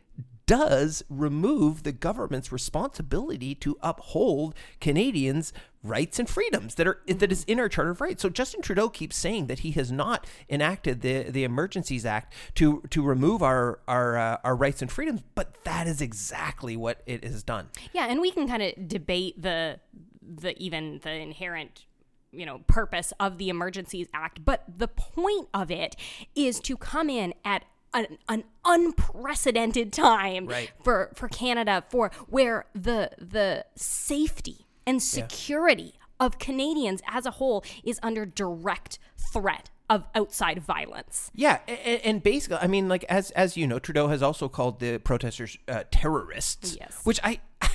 [0.46, 5.54] does remove the government's responsibility to uphold Canadians'
[5.84, 8.22] rights and freedoms that are that is in our Charter of Rights.
[8.22, 12.84] So Justin Trudeau keeps saying that he has not enacted the the Emergencies Act to
[12.90, 17.24] to remove our our uh, our rights and freedoms, but that is exactly what it
[17.24, 17.70] has done.
[17.94, 19.80] Yeah, and we can kind of debate the
[20.22, 21.86] the even the inherent
[22.32, 25.96] you know purpose of the Emergencies Act, but the point of it
[26.36, 27.64] is to come in at
[27.96, 30.72] an, an unprecedented time Right.
[30.84, 37.64] for for Canada for where the the safety and security of Canadians as a whole
[37.84, 41.30] is under direct threat of outside violence.
[41.36, 44.80] Yeah, and, and basically, I mean, like as as you know, Trudeau has also called
[44.80, 46.78] the protesters uh, terrorists.
[46.80, 47.02] Yes.
[47.04, 47.40] Which I,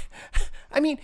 [0.73, 0.99] I mean,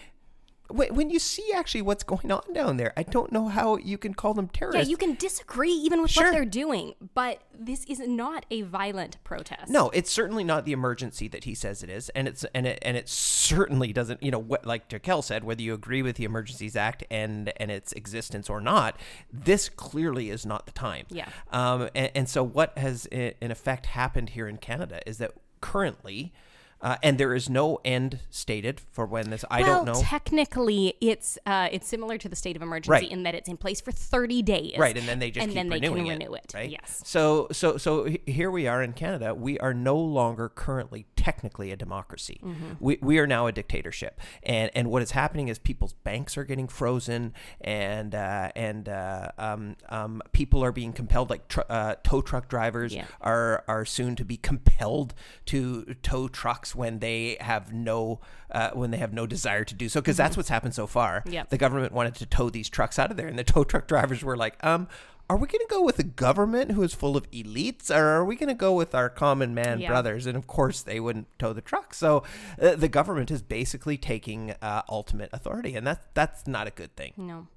[0.69, 4.15] when, you see actually what's going on down there, I don't know how you can
[4.15, 4.89] call them terrorists.
[4.89, 6.25] Yeah, you can disagree even with Sure.
[6.25, 9.69] what they're doing, but this is not a violent protest.
[9.71, 12.79] No, it's certainly not the emergency that he says it is, and it's and it
[12.83, 14.23] and it certainly doesn't.
[14.23, 17.71] You know, what, like Jaquel said, whether you agree with the Emergencies Act and and
[17.71, 18.99] its existence or not,
[19.33, 21.07] this clearly is not the time.
[21.11, 21.29] Yeah.
[21.51, 21.89] Um.
[21.95, 26.33] And, and so what has in effect happened here in Canada is that currently.
[26.81, 29.45] Uh, and there is no end stated for when this.
[29.51, 30.03] I well, don't know.
[30.03, 33.11] technically, it's uh, it's similar to the state of emergency Right.
[33.11, 34.75] in that it's in place for 30 days.
[34.79, 36.53] Right, and then they just and keep then they can renew it.
[36.55, 36.71] Right.
[36.71, 37.03] Yes.
[37.05, 39.35] So so so here we are in Canada.
[39.35, 42.41] We are no longer currently technically a democracy.
[42.45, 42.73] Mm-hmm.
[42.79, 44.21] We, we are now a dictatorship.
[44.43, 49.31] And and what is happening is people's banks are getting frozen, and uh, and uh,
[49.39, 53.07] um, um, people are being compelled, like tr- uh, tow truck drivers Yeah.
[53.21, 55.15] are are soon to be compelled
[55.47, 59.89] to tow trucks when they have no uh, when they have no desire to do
[59.89, 61.23] so because that's what's happened so far.
[61.27, 61.51] Yep.
[61.51, 64.23] The government wanted to tow these trucks out of there, and the tow truck drivers
[64.25, 64.89] were like, um.
[65.29, 68.25] Are we going to go with a government who is full of elites, or are
[68.25, 69.89] we going to go with our common man Yeah.
[69.89, 70.25] brothers?
[70.25, 71.95] And of course, they wouldn't tow the truck.
[71.95, 72.23] So,
[72.63, 76.95] uh, the government is basically taking uh, ultimate authority, and that's that's not a good
[76.95, 77.13] thing.
[77.17, 77.49] No.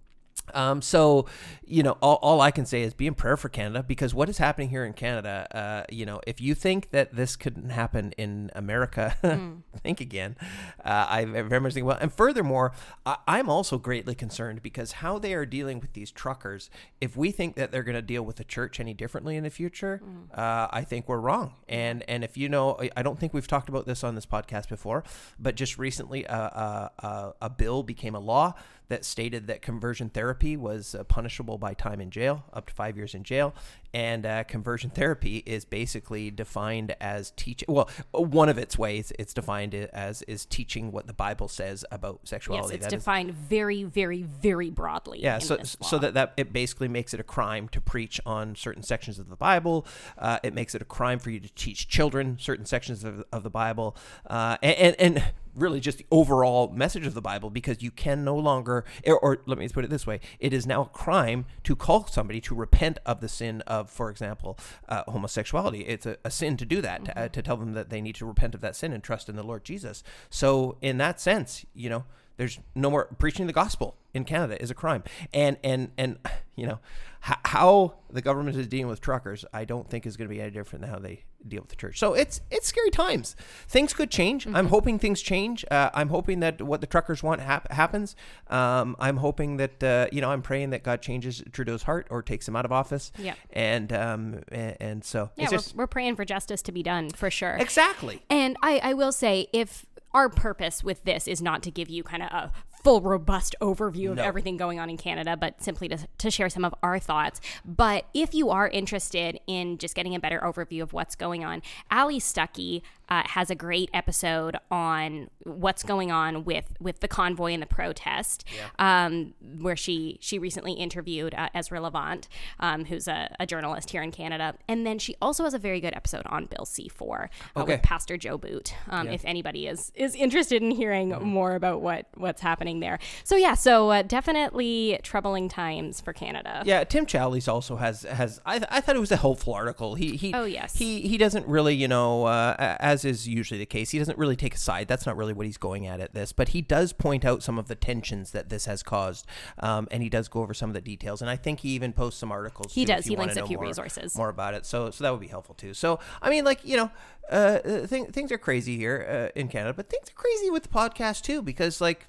[0.54, 1.26] Um, so,
[1.66, 4.30] you know, all, all I can say is be in prayer for Canada because what
[4.30, 8.12] is happening here in Canada, uh, you know, if you think that this couldn't happen
[8.18, 9.16] in America,
[9.84, 10.36] think again.
[10.84, 11.98] Uh, I very much think well.
[12.00, 12.72] And furthermore,
[13.06, 16.70] I, I'm also greatly concerned because how they are dealing with these truckers,
[17.02, 19.50] if we think that they're going to deal with the church any differently in the
[19.50, 20.02] future,
[20.34, 21.54] uh, I think we're wrong.
[21.68, 24.26] And and if you know, I- I don't think we've talked about this on this
[24.26, 25.04] podcast before,
[25.40, 28.54] but just recently, uh, uh, uh, a bill became a law
[28.90, 32.98] that stated that conversion therapy was uh, punishable by time in jail, up to five
[32.98, 33.54] years in jail.
[33.92, 37.68] And uh, conversion therapy is basically defined as teaching.
[37.74, 42.20] Well, one of its ways it's defined as is teaching what the Bible says about
[42.28, 42.68] sexuality.
[42.68, 45.20] Yes, it's That is- defined very, very, very broadly.
[45.24, 48.84] yeah, so so that that it basically makes it a crime to preach on certain
[48.84, 49.88] sections of the Bible.
[50.20, 53.42] Uh, it makes it a crime for you to teach children certain sections of, of
[53.42, 53.96] the Bible,
[54.30, 58.24] uh, and, and and really just the overall message of the Bible, because you can
[58.24, 61.46] no longer, or, or let me put it this way: it is now a crime
[61.64, 65.82] to call somebody to repent of the sin of, for example, uh, homosexuality.
[65.82, 68.16] It's a, a sin to do that, to, uh, to tell them that they need
[68.16, 70.04] to repent of that sin and trust in the Lord Jesus.
[70.30, 72.06] So, in that sense, you know
[72.40, 76.18] there's no more preaching the gospel in Canada is a crime, and and and
[76.56, 76.80] you know
[77.22, 80.52] how the government is dealing with truckers, I don't think is going to be any
[80.52, 82.00] different than how they deal with the church.
[82.00, 83.36] So it's it's scary times.
[83.68, 84.48] Things could change.
[84.48, 85.66] I'm hoping things change.
[85.70, 88.16] Uh, I'm hoping that what the truckers want hap- happens.
[88.48, 92.22] Um, I'm hoping that uh, you know I'm praying that God changes Trudeau's heart or
[92.24, 93.12] takes him out of office.
[93.18, 93.36] Yeah.
[93.52, 96.84] and um and, and so yeah, it's we're, just we're praying for justice to be
[96.84, 97.58] done for sure.
[97.60, 98.22] exactly.
[98.30, 102.04] And I, I will say, if our purpose with this is not to give you
[102.04, 102.52] kind of a
[102.84, 104.24] full, robust overview of No.
[104.24, 107.42] everything going on in Canada, but simply to, to share some of our thoughts.
[107.66, 111.62] But if you are interested in just getting a better overview of what's going on,
[111.92, 117.54] Allie Stuckey uh, has a great episode on what's going on with, with the convoy
[117.54, 118.46] and the protest,
[118.78, 122.28] um, where she she recently interviewed uh, Ezra Levant,
[122.60, 125.82] um, who's a, a journalist here in Canada, and then she also has a very
[125.82, 127.74] good episode on Bill C four uh, Okay.
[127.74, 128.76] with Pastor Joe Boot.
[128.90, 133.36] Um, If anybody is is interested in hearing more about what what's happening there, so
[133.36, 136.62] yeah, so uh, definitely troubling times for Canada.
[136.66, 138.40] Yeah, Tim Challies also has has.
[138.46, 139.96] I, I thought it was a helpful article.
[139.96, 140.34] He he.
[140.36, 140.76] Oh, yes.
[140.76, 143.90] He he doesn't really you know uh, as is usually the case.
[143.90, 144.88] He doesn't really take a side.
[144.88, 146.32] That's not really what he's going at at this.
[146.32, 149.26] But he does point out some of the tensions that this has caused,
[149.58, 151.22] um, and he does go over some of the details.
[151.22, 152.74] And I think he even posts some articles.
[152.74, 153.06] He too, does.
[153.06, 154.16] He links a few more- resources.
[154.16, 154.66] more about it.
[154.66, 155.74] So so that would be helpful too.
[155.74, 156.92] So I mean, like you know,
[157.32, 160.64] uh, uh, thing, things are crazy here uh, in Canada, but things are crazy with
[160.64, 162.08] the podcast too because like,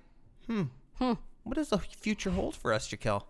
[0.50, 1.12] hmm,
[1.44, 3.24] what does the future hold for us, Jaquelle?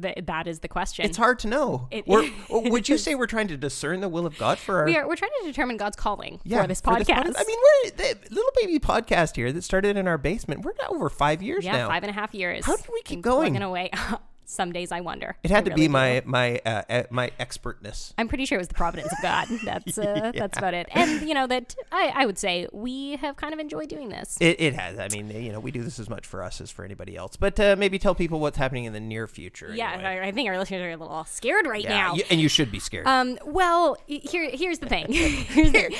[0.00, 1.06] Th- that is the question.
[1.06, 1.88] It's hard to know.
[1.90, 2.06] It
[2.50, 5.08] would you say we're trying to discern the will of God for our we are
[5.08, 7.06] we're trying to determine God's calling yeah, for this podcast.
[7.06, 10.62] pod- I mean, we're the little baby podcast here that started in our basement.
[10.62, 11.88] We're now over five years yeah, now.
[11.88, 12.66] five and a half years.
[12.66, 13.52] How did we keep going?
[13.52, 13.90] Plugging away.
[14.48, 15.36] Some days I wonder.
[15.42, 15.92] it had I to really be do.
[15.92, 18.14] my my uh, my expertness.
[18.16, 19.48] I'm pretty sure it was the providence of God.
[19.64, 20.88] That's uh, that's about it.
[20.92, 24.36] And you know that I, I would say we have kind of enjoyed doing this.
[24.40, 24.98] It, it has.
[24.98, 27.36] I mean, you know, we do this as much for us as for anybody else.
[27.36, 29.72] But uh, maybe tell people what's happening in the near future.
[29.74, 30.20] yeah, anyway.
[30.20, 31.88] I, I think our listeners are a little scared right yeah.
[31.90, 32.14] now.
[32.14, 33.06] you- and you should be scared.
[33.06, 35.06] Um, well, here, here's the thing.
[35.12, 35.90] here's the,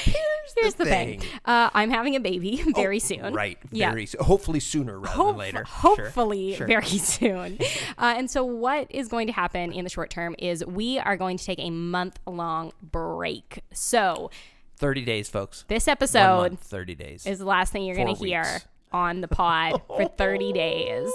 [0.56, 1.20] here's the thing.
[1.20, 1.28] thing.
[1.44, 3.20] Uh, I'm having a baby very soon.
[3.24, 3.58] Oh, right.
[3.72, 3.90] Yeah.
[3.90, 4.06] Very.
[4.06, 5.64] so- hopefully sooner rather Hope- than later.
[5.64, 6.66] Hopefully sure.
[6.66, 7.58] very soon.
[7.98, 11.16] Uh, and so, what is going to happen in the short term is we are
[11.16, 13.62] going to take a month long break.
[13.72, 14.30] So,
[14.78, 15.64] Thirty days, folks.
[15.68, 17.26] this episode month, Thirty days.
[17.26, 18.60] is the last thing you're going to hear.
[18.96, 21.08] On the pod for 30 days.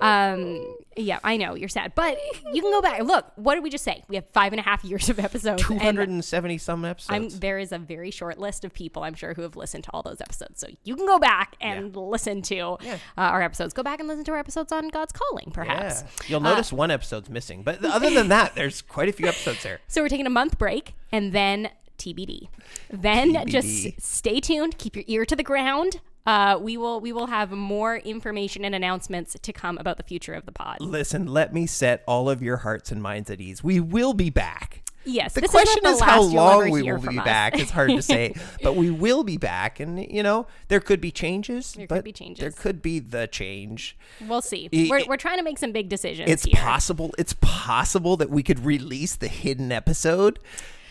[0.00, 2.18] Um, yeah, I know you're sad, but
[2.52, 3.02] you can go back.
[3.02, 4.02] Look, what did we just say?
[4.08, 5.62] We have five and a half years of episodes.
[5.62, 7.40] Two and hundred and seventy some I'm, episodes.
[7.40, 10.02] there is a very short list of people I'm sure who have listened to all
[10.02, 10.60] those episodes.
[10.60, 12.76] So you can go back and listen to uh,
[13.16, 13.72] our episodes.
[13.72, 16.02] Go back and listen to our episodes on God's calling, perhaps.
[16.02, 16.08] yeah.
[16.28, 19.80] You'll notice one episode's missing, but other than that, there's quite a few episodes there.
[19.88, 22.48] So we're taking a month break and then TBD.
[22.90, 23.46] Then TBD.
[23.46, 24.76] just stay tuned.
[24.78, 26.00] Keep your ear to the ground.
[26.26, 30.34] Uh, we will we will have more information and announcements to come about the future
[30.34, 30.76] of the pod.
[30.80, 33.64] Listen, let me set all of your hearts and minds at ease.
[33.64, 34.82] We will be back.
[35.04, 37.24] Yes, The this is question the is how long we will be us.
[37.24, 37.58] back.
[37.58, 41.10] It's hard to say, but we will be back, and you know there could be
[41.10, 41.72] changes.
[41.72, 42.40] There could be changes.
[42.40, 43.96] There could be the change.
[44.28, 44.68] We'll see.
[44.72, 46.54] I- we're, we're trying to make some big decisions It's here.
[46.54, 47.12] possible.
[47.18, 50.38] It's possible that we could release the hidden episode.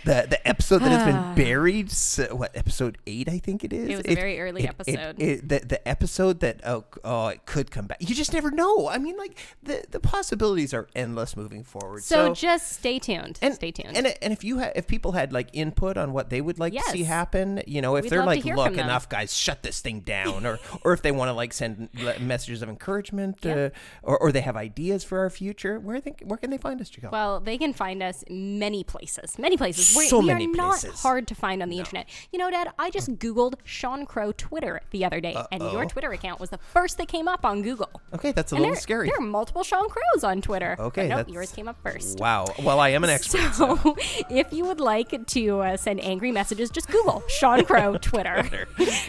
[0.03, 3.89] The, the episode that has been buried, so, what episode eight I think it is.
[3.89, 5.19] It was a very early episode.
[5.21, 7.97] it- the the episode that oh oh it could come back.
[8.01, 8.87] You just never know.
[8.89, 12.03] I mean, like the the possibilities are endless moving forward.
[12.03, 13.37] so, So, just stay tuned.
[13.41, 13.95] and stay tuned.
[13.95, 16.73] And and if you ha- if people had like input on what they would like
[16.73, 19.99] to see happen, you know, if We'd they're like, look, enough guys, shut this thing
[20.01, 23.69] down, or or if they want to like send messages of encouragement, uh,
[24.03, 26.89] or or they have ideas for our future, where think where can they find us,
[26.89, 27.11] Jacob?
[27.11, 29.90] well, they can find us many places, many places.
[29.91, 31.01] So we many are not places.
[31.01, 32.07] hard to find on the internet.
[32.31, 36.11] You know, Dad, I just Googled Sean Crowe Twitter the other day, and your Twitter
[36.11, 37.89] account was the first that came up on Google.
[38.13, 39.07] Okay, that's a And little there, scary.
[39.09, 40.75] there are multiple Sean Crowes on Twitter.
[40.79, 42.19] Okay, nope, yours came up first.
[42.19, 42.45] Wow.
[42.63, 43.41] Well, I am an expert.
[43.53, 43.95] So,
[44.29, 48.43] if you would like to uh, send angry messages, just Google Sean Crowe Twitter.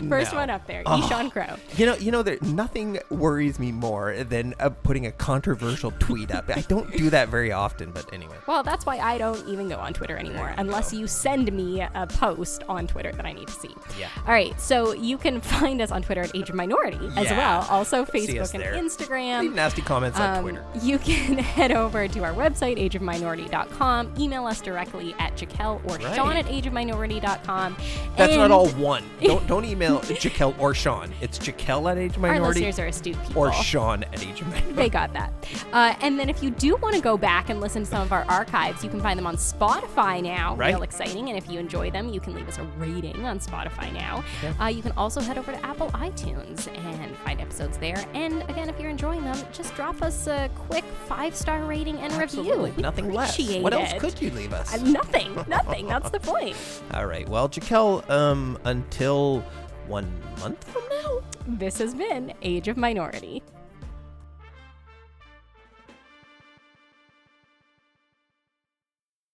[0.08, 0.38] First No.
[0.38, 0.98] one up there, Oh.
[0.98, 1.08] E.
[1.08, 1.56] Sean Crowe.
[1.76, 6.30] You know, you know, there nothing worries me more than uh, putting a controversial tweet
[6.30, 6.50] up.
[6.54, 8.36] I don't do that very often, but anyway.
[8.46, 12.06] Well, that's why I don't even go on Twitter anymore unless you send me a
[12.06, 13.68] post on Twitter that I need to see.
[13.98, 14.08] Yeah.
[14.26, 17.36] All right, so you can find us on Twitter at Age of Minority as Yeah.
[17.36, 17.66] well.
[17.68, 18.72] Also, Facebook and there.
[18.74, 19.40] Instagram.
[19.42, 20.64] Leave nasty comments on Um, Twitter.
[20.80, 26.16] You can head over to our website, ageofminority.com, email us directly at Jaquelle or Right.
[26.16, 27.76] Sean at ageofminority.com.
[28.16, 29.04] That's not all one.
[29.22, 31.12] Don't don't email Jaquelle or Sean.
[31.20, 32.42] It's Jaquelle at Age of Minority.
[32.42, 33.42] Our listeners are astute people.
[33.42, 34.72] or Sean at Age of Minority.
[34.72, 35.32] They got that.
[35.72, 38.12] Uh, and then if you do want to go back and listen to some of
[38.12, 40.56] our archives, you can find them on Spotify now.
[40.56, 40.61] Right.
[40.68, 41.28] Real exciting.
[41.28, 44.24] And if you enjoy them, you can leave us a rating on Spotify now.
[44.60, 48.04] Uh, you can also head over to Apple iTunes and find episodes there.
[48.14, 52.12] And again, if you're enjoying them, just drop us a quick five star rating and
[52.12, 52.52] Absolutely.
[52.70, 52.74] review.
[52.76, 53.38] We Nothing less.
[53.60, 54.00] What else it.
[54.00, 54.74] could you leave us?
[54.74, 55.34] Uh, nothing.
[55.48, 55.86] Nothing.
[55.86, 56.56] That's the point.
[56.94, 57.28] All right.
[57.28, 59.40] Well, Jaquelle, um, until
[59.86, 61.20] one month from now.
[61.46, 63.42] This has been Age of Minority.